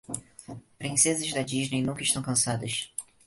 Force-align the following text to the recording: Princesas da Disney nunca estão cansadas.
Princesas 0.79 1.31
da 1.31 1.43
Disney 1.43 1.83
nunca 1.83 2.01
estão 2.01 2.23
cansadas. 2.23 2.91